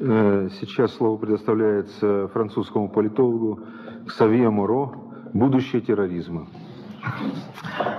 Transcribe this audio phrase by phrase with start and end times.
[0.00, 3.60] Э, Сейчас слово предоставляется французскому политологу
[4.06, 4.92] Ксавье Муро
[5.32, 6.46] «Будущее терроризма».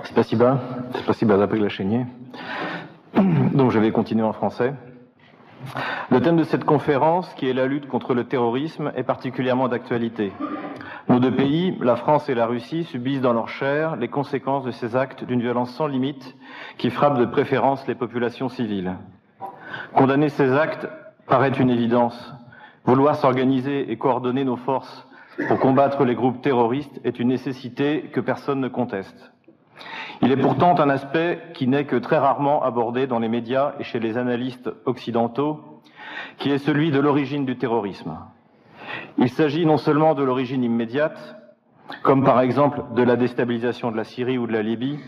[0.06, 0.62] Спасибо.
[1.04, 2.08] Спасибо за приглашение.
[3.14, 4.76] Donc je vais continuer en français.
[6.10, 10.32] Le thème de cette conférence, qui est la lutte contre le terrorisme, est particulièrement d'actualité.
[11.10, 14.72] Nos deux pays, la France et la Russie, subissent dans leur chair les conséquences de
[14.72, 16.36] ces actes d'une violence sans limite
[16.78, 18.96] qui frappe de préférence les populations civiles.
[19.94, 20.88] Condamner ces actes
[21.27, 22.35] paraît une évidence.
[22.85, 25.07] Vouloir s'organiser et coordonner nos forces
[25.49, 29.33] pour combattre les groupes terroristes est une nécessité que personne ne conteste.
[30.23, 33.85] Il est pourtant un aspect qui n'est que très rarement abordé dans les médias et
[33.85, 35.81] chez les analystes occidentaux,
[36.39, 38.17] qui est celui de l'origine du terrorisme.
[39.19, 41.37] Il s'agit non seulement de l'origine immédiate,
[42.03, 45.01] comme par exemple de la déstabilisation de la Syrie ou de la Libye,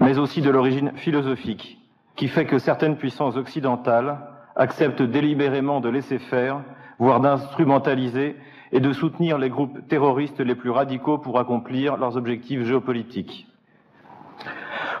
[0.00, 1.78] mais aussi de l'origine philosophique,
[2.14, 4.18] qui fait que certaines puissances occidentales
[4.56, 6.62] acceptent délibérément de laisser faire,
[6.98, 8.36] voire d'instrumentaliser
[8.72, 13.46] et de soutenir les groupes terroristes les plus radicaux pour accomplir leurs objectifs géopolitiques.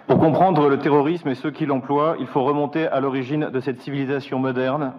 [0.06, 3.80] Pour comprendre le terrorisme et ceux qui l'emploient, il faut remonter à l'origine de cette
[3.80, 4.92] civilisation moderne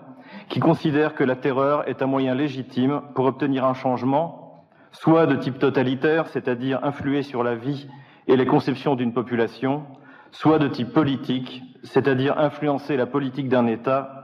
[0.50, 5.36] qui considère que la terreur est un moyen légitime pour obtenir un changement, soit de
[5.36, 7.88] type totalitaire, c'est-à-dire influer sur la vie
[8.28, 9.84] et les conceptions d'une population,
[10.32, 14.17] soit de type politique, c'est-à-dire influencer la politique d'un État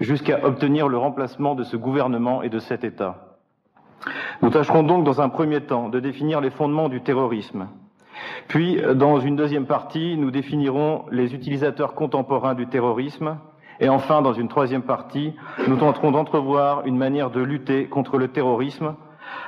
[0.00, 3.36] jusqu'à obtenir le remplacement de ce gouvernement et de cet État.
[4.42, 7.68] Nous tâcherons donc dans un premier temps de définir les fondements du terrorisme.
[8.48, 13.38] Puis, dans une deuxième partie, nous définirons les utilisateurs contemporains du terrorisme.
[13.78, 15.34] Et enfin, dans une troisième partie,
[15.68, 18.94] nous tenterons d'entrevoir une manière de lutter contre le terrorisme,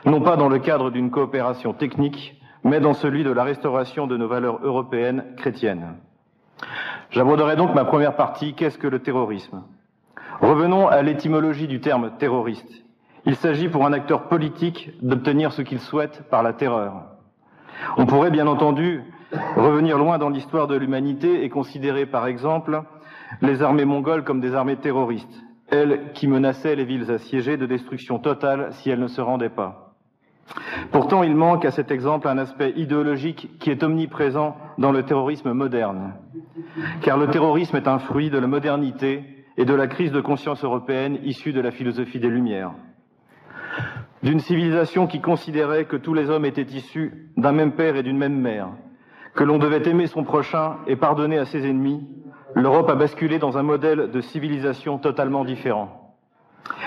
[0.07, 4.17] non pas dans le cadre d'une coopération technique, mais dans celui de la restauration de
[4.17, 5.97] nos valeurs européennes chrétiennes.
[7.11, 9.63] J'aborderai donc ma première partie, qu'est-ce que le terrorisme?
[10.43, 12.85] Revenons à l'étymologie du terme terroriste.
[13.27, 17.05] Il s'agit pour un acteur politique d'obtenir ce qu'il souhaite par la terreur.
[17.97, 19.03] On pourrait bien entendu
[19.57, 22.83] revenir loin dans l'histoire de l'humanité et considérer par exemple
[23.41, 28.19] les armées mongoles comme des armées terroristes, elles qui menaçaient les villes assiégées de destruction
[28.19, 29.95] totale si elles ne se rendaient pas.
[30.91, 35.53] Pourtant, il manque à cet exemple un aspect idéologique qui est omniprésent dans le terrorisme
[35.53, 36.15] moderne.
[37.01, 40.65] Car le terrorisme est un fruit de la modernité et de la crise de conscience
[40.65, 42.73] européenne issue de la philosophie des Lumières.
[44.23, 48.19] D'une civilisation qui considérait que tous les hommes étaient issus d'un même père et d'une
[48.19, 48.69] même mère,
[49.35, 52.07] que l'on devait aimer son prochain et pardonner à ses ennemis,
[52.55, 56.15] l'Europe a basculé dans un modèle de civilisation totalement différent.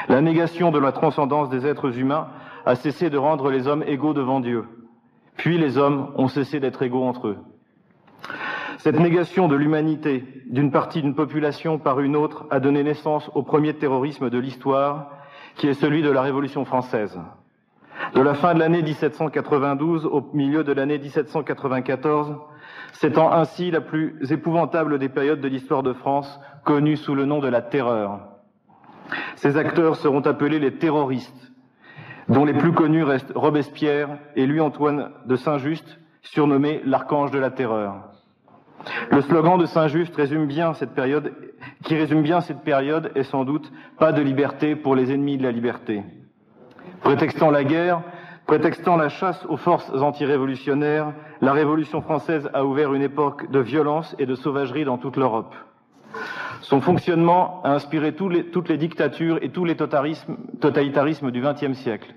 [0.07, 2.27] La négation de la transcendance des êtres humains
[2.65, 4.65] a cessé de rendre les hommes égaux devant Dieu.
[5.37, 7.37] Puis les hommes ont cessé d'être égaux entre eux.
[8.85, 13.41] Cette négation de l'humanité d'une partie d'une population par une autre a donné naissance au
[13.41, 15.09] premier terrorisme de l'histoire,
[15.55, 17.19] qui est celui de la Révolution française.
[18.13, 22.35] De la fin de l'année 1792 au milieu de l'année 1794,
[22.93, 27.39] s'étend ainsi la plus épouvantable des périodes de l'histoire de France, connue sous le nom
[27.39, 28.19] de la terreur.
[29.35, 31.51] Ces acteurs seront appelés les terroristes,
[32.29, 38.11] dont les plus connus restent Robespierre et Louis-Antoine de Saint-Just, surnommé l'archange de la terreur.
[39.11, 40.93] Le slogan de Saint-Just qui résume bien cette
[42.63, 46.03] période est sans doute pas de liberté pour les ennemis de la liberté.
[47.01, 48.01] Prétextant la guerre,
[48.45, 54.15] prétextant la chasse aux forces antirévolutionnaires, la Révolution française a ouvert une époque de violence
[54.19, 55.53] et de sauvagerie dans toute l'Europe.
[56.61, 62.13] Son fonctionnement a inspiré toutes les dictatures et tous les totalitarismes du XXe siècle.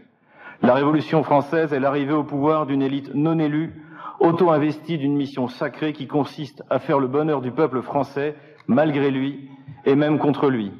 [0.63, 3.75] La Révolution française est l'arrivée au pouvoir d'une élite non élue,
[4.21, 8.37] auto-investie d'une mission sacrée qui consiste à faire le bonheur du peuple français
[8.67, 9.49] malgré lui
[9.85, 10.73] et même contre lui.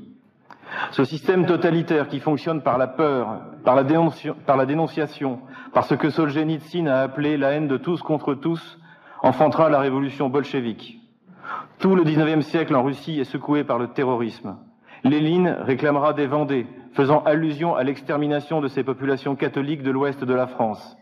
[0.91, 5.41] Ce système totalitaire qui fonctionne par la peur, par la, dénonciation,
[5.73, 8.79] par ce que Solzhenitsyn a appelé la haine de tous contre tous,
[9.23, 11.01] enfantera la révolution bolchevique.
[11.79, 14.57] Tout le XIXe siècle en Russie est secoué par le terrorisme.
[15.05, 20.35] Lénine réclamera des Vendées, faisant allusion à l'extermination de ces populations catholiques de l'ouest de
[20.35, 20.97] la France.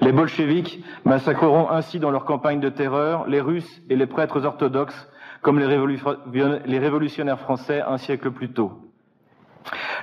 [0.00, 5.08] Les bolcheviks massacreront ainsi dans leur campagne de terreur les Russes et les prêtres orthodoxes
[5.42, 8.72] comme les, révolutionnaires français un siècle plus tôt.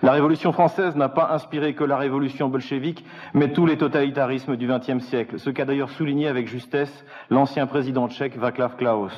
[0.04, 4.68] La Révolution française n'a pas inspiré que la révolution bolchevique, mais tous les totalitarismes du
[4.68, 9.14] XXe siècle, ce qu'a d'ailleurs souligné avec justesse l'ancien président tchèque Václav Klaus.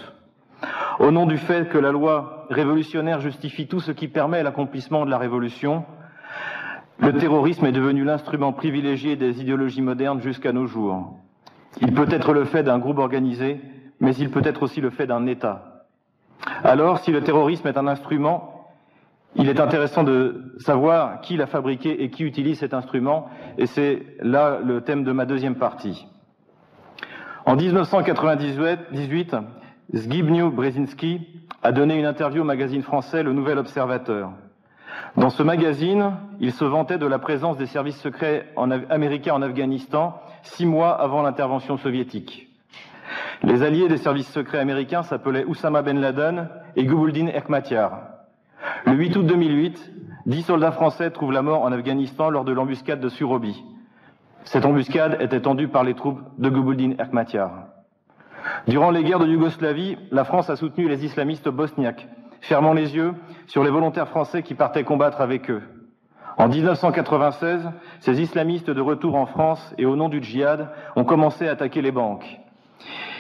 [1.00, 5.12] Au nom du fait que la loi révolutionnaire justifie tout ce qui permet l'accomplissement de
[5.12, 5.86] la révolution,
[7.00, 11.18] le terrorisme est devenu l'instrument privilégié des idéologies modernes jusqu'à nos jours.
[11.82, 13.60] Il peut être le fait d'un groupe organisé,
[14.00, 15.86] mais il peut être aussi le fait d'un État.
[16.64, 18.70] Alors, si le terrorisme est un instrument,
[19.36, 24.04] il est intéressant de savoir qui l'a fabriqué et qui utilise cet instrument, et c'est
[24.22, 26.06] là le thème de ma deuxième partie.
[27.46, 29.36] En 1998,
[29.96, 31.28] Zbigniew Brzezinski
[31.62, 34.32] a donné une interview au magazine français Le Nouvel Observateur.
[35.16, 38.48] Dans ce magazine, il se vantait de la présence des services secrets
[38.90, 42.50] américains en Afghanistan six mois avant l'intervention soviétique.
[43.44, 48.00] Les alliés des services secrets américains s'appelaient Oussama Ben Laden et Gulbuddin Ekmatyar.
[48.86, 49.92] Le 8 août 2008,
[50.26, 53.64] dix soldats français trouvent la mort en Afghanistan lors de l'embuscade de Surobi.
[54.46, 57.68] Cette embuscade était tendue par les troupes de Gulbuddin Ekmatyar.
[58.68, 62.08] Durant les guerres de Yougoslavie, la France a soutenu les islamistes bosniaques,
[62.44, 63.14] fermant les yeux
[63.48, 65.62] sur les volontaires français qui partaient combattre avec eux.
[66.38, 67.70] En 1996,
[68.00, 71.82] ces islamistes de retour en France et au nom du djihad ont commencé à attaquer
[71.82, 72.40] les banques.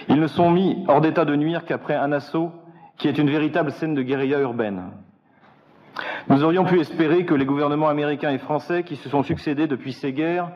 [0.10, 2.52] Ils ne sont mis hors d'état de nuire qu'après un assaut
[2.98, 4.92] qui est une véritable scène de guérilla urbaine.
[6.28, 9.94] Nous aurions pu espérer que les gouvernements américains et français qui se sont succédés depuis
[9.94, 10.52] ces guerres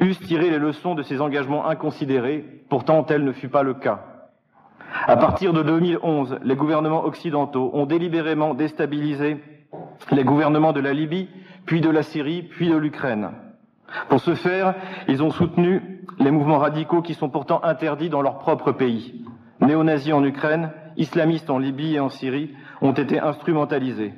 [0.00, 4.11] eussent tiré les leçons de ces engagements inconsidérés, pourtant tel ne fut pas le cas.
[5.06, 9.38] À partir de 2011, les gouvernements occidentaux ont délibérément déstabilisé
[10.12, 11.28] les gouvernements de la Libye,
[11.66, 13.30] puis de la Syrie, puis de l'Ukraine.
[14.08, 14.74] Pour ce faire,
[15.08, 19.24] ils ont soutenu les mouvements radicaux qui sont pourtant interdits dans leur propre pays.
[19.60, 22.50] Néo-nazis en Ukraine, islamistes en Libye et en Syrie
[22.80, 24.14] ont été instrumentalisés.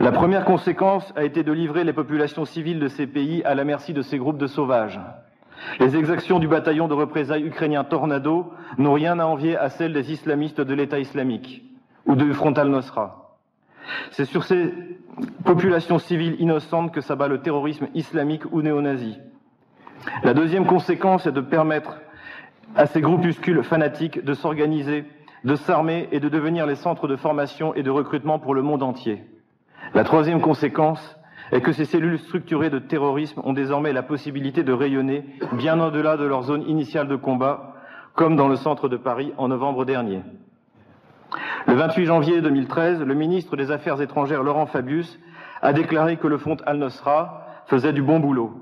[0.00, 3.64] La première conséquence a été de livrer les populations civiles de ces pays à la
[3.64, 5.00] merci de ces groupes de sauvages.
[5.80, 10.12] Les exactions du bataillon de représailles ukrainien Tornado n'ont rien à envier à celles des
[10.12, 11.62] islamistes de l'État islamique
[12.06, 13.36] ou du Frontal Nosra.
[14.10, 14.72] C'est sur ces
[15.44, 19.18] populations civiles innocentes que s'abat le terrorisme islamique ou néo-nazi.
[20.22, 21.98] La deuxième conséquence est de permettre
[22.76, 25.04] à ces groupuscules fanatiques de s'organiser,
[25.44, 28.82] de s'armer et de devenir les centres de formation et de recrutement pour le monde
[28.82, 29.24] entier.
[29.94, 31.17] La troisième conséquence
[31.52, 36.16] est que ces cellules structurées de terrorisme ont désormais la possibilité de rayonner bien au-delà
[36.16, 37.74] de leur zone initiale de combat,
[38.14, 40.20] comme dans le centre de Paris en novembre dernier.
[41.66, 45.18] Le 28 janvier 2013, le ministre des Affaires étrangères Laurent Fabius
[45.62, 48.54] a déclaré que le Front al-Nosra faisait du bon boulot.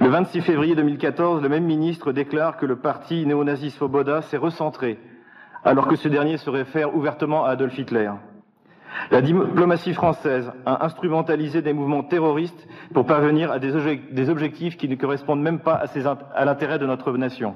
[0.00, 4.98] Le 26 février 2014, le même ministre déclare que le parti néo-nazi Svoboda s'est recentré,
[5.64, 8.10] alors que ce dernier se réfère ouvertement à Adolf Hitler.
[9.10, 14.94] La diplomatie française a instrumentalisé des mouvements terroristes pour parvenir à des, objectifs qui ne
[14.94, 15.82] correspondent même pas
[16.34, 17.54] à, l'intérêt de notre nation.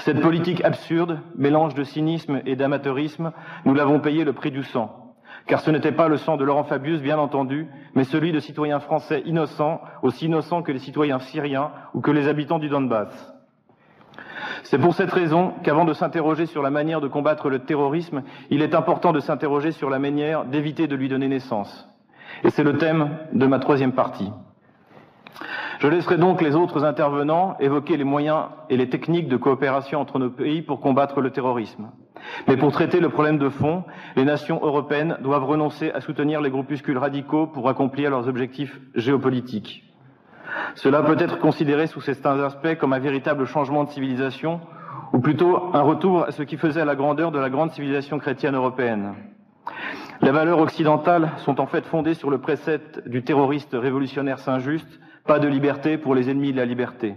[0.00, 3.32] Cette politique absurde, mélange de cynisme et d'amateurisme,
[3.64, 5.14] nous l'avons payé le prix du sang.
[5.46, 8.80] Car ce n'était pas le sang de Laurent Fabius, bien entendu, mais celui de citoyens
[8.80, 13.35] français innocents, aussi innocents que les citoyens syriens ou que les habitants du Donbass.
[14.68, 18.62] C'est pour cette raison qu'avant de s'interroger sur la manière de combattre le terrorisme, il
[18.62, 21.88] est important de s'interroger sur la manière d'éviter de lui donner naissance.
[22.42, 24.32] Et c'est le thème de ma troisième partie.
[25.78, 30.18] Je laisserai donc les autres intervenants évoquer les moyens et les techniques de coopération entre
[30.18, 31.90] nos pays pour combattre le terrorisme.
[32.48, 33.84] Mais pour traiter le problème de fond,
[34.16, 39.84] les nations européennes doivent renoncer à soutenir les groupuscules radicaux pour accomplir leurs objectifs géopolitiques.
[40.76, 44.60] Cela peut être considéré sous certains aspects comme un véritable changement de civilisation,
[45.14, 48.54] ou plutôt un retour à ce qui faisait la grandeur de la grande civilisation chrétienne
[48.54, 49.14] européenne.
[50.20, 54.86] Les valeurs occidentales sont en fait fondées sur le précepte du terroriste révolutionnaire Saint-Just,
[55.26, 57.14] pas de liberté pour les ennemis de la liberté.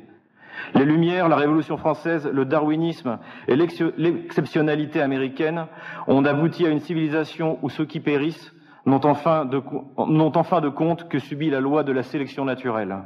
[0.74, 5.66] Les Lumières, la Révolution française, le darwinisme et l'exceptionnalité américaine
[6.08, 8.54] ont abouti à une civilisation où ceux qui périssent
[8.86, 9.50] n'ont enfin,
[9.98, 13.00] enfin de compte que subit la loi de la sélection naturelle.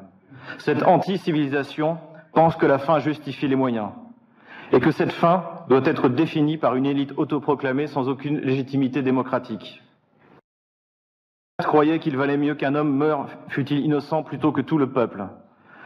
[0.57, 1.97] Cette anti-civilisation
[2.33, 3.89] pense que la fin justifie les moyens
[4.73, 9.81] et que cette fin doit être définie par une élite autoproclamée sans aucune légitimité démocratique.
[11.59, 15.25] croyait qu'il valait mieux qu'un homme meure, fût-il innocent, plutôt que tout le peuple.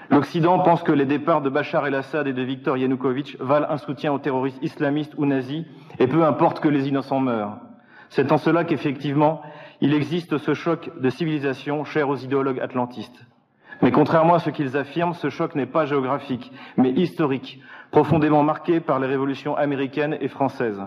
[0.10, 4.14] L'Occident pense que les départs de Bachar el-Assad et de Viktor Yanukovych valent un soutien
[4.14, 5.66] aux terroristes islamistes ou nazis,
[6.00, 7.58] et peu importe que les innocents meurent.
[8.10, 9.42] C'est en cela qu'effectivement,
[9.82, 13.26] il existe ce choc de civilisation cher aux idéologues atlantistes.
[13.82, 18.80] Mais contrairement à ce qu'ils affirment, ce choc n'est pas géographique, mais historique, profondément marqué
[18.80, 20.82] par les révolutions américaines et françaises.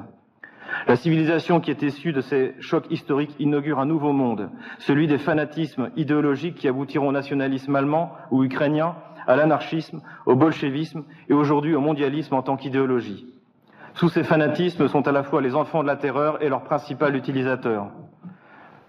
[0.87, 5.19] La civilisation qui est issue de ces chocs historiques inaugure un nouveau monde, celui des
[5.19, 8.95] fanatismes idéologiques qui aboutiront au nationalisme allemand ou ukrainien,
[9.27, 13.27] à l'anarchisme, au bolchevisme et aujourd'hui au mondialisme en tant qu'idéologie.
[13.95, 17.15] Tous ces fanatismes sont à la fois les enfants de la terreur et leur principal
[17.17, 17.91] utilisateur.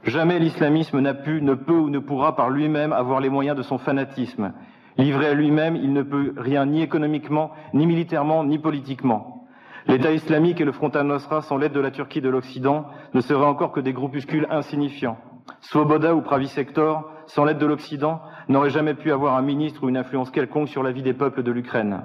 [0.03, 3.61] Jamais l'islamisme n'a pu, ne peut ou ne pourra par lui-même avoir les moyens de
[3.61, 4.53] son fanatisme.
[4.97, 9.47] Livré à lui-même, il ne peut rien ni économiquement, ni militairement, ni politiquement.
[9.87, 13.45] L'État islamique et le Front al-Nosra, sans l'aide de la Turquie de l'Occident, ne seraient
[13.45, 15.17] encore que des groupuscules insignifiants.
[15.61, 19.89] Svoboda ou Pravi Sector, sans l'aide de l'Occident, n'auraient jamais pu avoir un ministre ou
[19.89, 22.01] une influence quelconque sur la vie des peuples de l'Ukraine.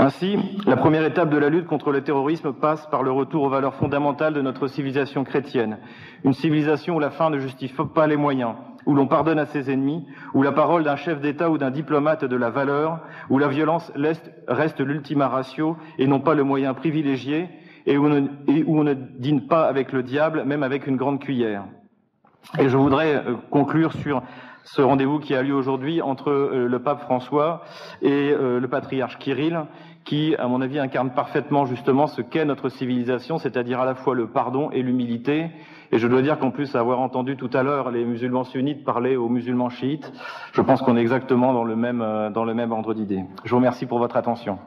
[0.00, 3.48] Ainsi, la première étape de la lutte contre le terrorisme passe par le retour aux
[3.48, 5.78] valeurs fondamentales de notre civilisation chrétienne.
[6.22, 8.54] Une civilisation où la fin ne justifie pas les moyens,
[8.86, 12.24] où l'on pardonne à ses ennemis, où la parole d'un chef d'État ou d'un diplomate
[12.24, 13.90] de la valeur, où la violence
[14.46, 17.48] reste l'ultima ratio et non pas le moyen privilégié,
[17.84, 21.64] et où, on ne dîne pas avec le diable, même avec une grande cuillère.
[22.56, 24.22] Et je voudrais euh, conclure sur
[24.72, 27.62] ce rendez-vous qui a lieu aujourd'hui entre euh, le pape François
[28.02, 29.64] et euh, le patriarche Kirill,
[30.04, 34.14] qui, à mon avis, incarne parfaitement justement ce qu'est notre civilisation, c'est-à-dire à la fois
[34.14, 35.50] le pardon et l'humilité.
[35.90, 39.16] Et je dois dire qu'en plus, avoir entendu tout à l'heure les musulmans sunnites parler
[39.16, 40.12] aux musulmans chiites,
[40.52, 43.24] je pense qu'on est exactement dans le même, euh, dans le même ordre d'idée.
[43.44, 44.58] Je vous remercie pour votre attention.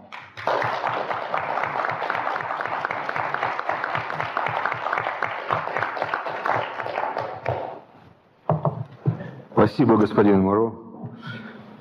[9.71, 10.73] Спасибо, господин Моро.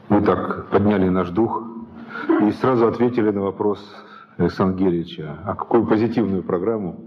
[0.09, 1.65] Вы так подняли наш дух
[2.41, 3.85] и сразу ответили на вопрос
[4.37, 5.41] Александра Герича.
[5.45, 7.01] А какую позитивную программу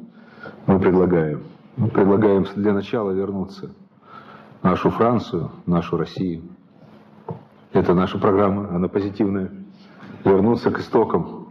[0.67, 1.43] мы предлагаем?
[1.77, 3.71] Мы предлагаем для начала вернуться
[4.61, 6.41] в нашу Францию, в нашу Россию.
[7.71, 9.51] Это наша программа, она позитивная.
[10.25, 11.42] Вернуться к истокам